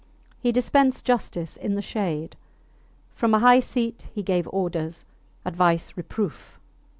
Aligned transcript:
He 0.39 0.51
dispensed 0.51 1.05
justice 1.05 1.55
in 1.55 1.75
the 1.75 1.81
shade; 1.83 2.35
from 3.13 3.35
a 3.35 3.39
high 3.39 3.59
seat 3.59 4.05
he 4.15 4.23
gave 4.23 4.47
orders, 4.47 5.05
advice, 5.45 5.95
reproof. 5.95 6.57